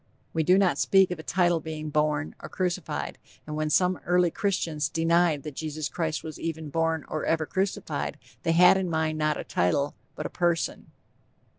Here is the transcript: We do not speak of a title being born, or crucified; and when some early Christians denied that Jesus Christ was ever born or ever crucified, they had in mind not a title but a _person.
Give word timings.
We 0.33 0.41
do 0.41 0.57
not 0.57 0.79
speak 0.79 1.11
of 1.11 1.19
a 1.19 1.23
title 1.23 1.59
being 1.59 1.91
born, 1.91 2.33
or 2.41 2.49
crucified; 2.49 3.19
and 3.45 3.55
when 3.55 3.69
some 3.69 3.97
early 4.03 4.31
Christians 4.31 4.89
denied 4.89 5.43
that 5.43 5.53
Jesus 5.55 5.89
Christ 5.89 6.23
was 6.23 6.39
ever 6.41 6.63
born 6.63 7.05
or 7.07 7.23
ever 7.23 7.45
crucified, 7.45 8.17
they 8.41 8.53
had 8.53 8.77
in 8.77 8.89
mind 8.89 9.19
not 9.19 9.37
a 9.39 9.43
title 9.43 9.93
but 10.15 10.25
a 10.25 10.29
_person. 10.31 10.85